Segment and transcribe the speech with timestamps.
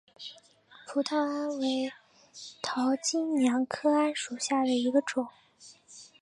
[0.87, 1.93] 葡萄桉为
[2.59, 5.27] 桃金娘科桉属下的一个种。